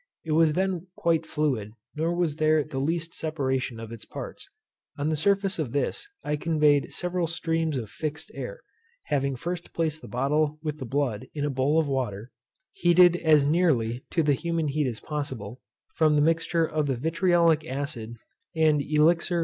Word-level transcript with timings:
It 0.25 0.31
was 0.31 0.53
then 0.53 0.87
quite 0.97 1.27
fluid, 1.27 1.73
nor 1.93 2.15
was 2.15 2.37
there 2.37 2.63
the 2.63 2.79
least 2.79 3.13
separation 3.13 3.79
of 3.79 3.91
its 3.91 4.03
parts. 4.03 4.49
On 4.97 5.09
the 5.09 5.15
surface 5.15 5.59
of 5.59 5.73
this 5.73 6.07
I 6.23 6.37
conveyed 6.37 6.91
several 6.91 7.27
streams 7.27 7.77
of 7.77 7.87
fixed 7.87 8.31
air 8.33 8.61
(having 9.03 9.35
first 9.35 9.73
placed 9.73 10.01
the 10.01 10.07
bottle 10.07 10.57
with 10.63 10.79
the 10.79 10.85
blood 10.87 11.27
in 11.35 11.45
a 11.45 11.51
bowl 11.51 11.79
of 11.79 11.87
water, 11.87 12.31
heated 12.71 13.15
as 13.17 13.45
nearly 13.45 14.03
to 14.09 14.23
the 14.23 14.33
human 14.33 14.69
heat 14.69 14.87
as 14.87 14.99
possible) 14.99 15.61
from 15.93 16.15
the 16.15 16.21
mixture 16.23 16.65
of 16.65 16.87
the 16.87 16.97
vitriolic 16.97 17.63
acid 17.67 18.17
and 18.55 18.81
lixiv. 18.81 19.39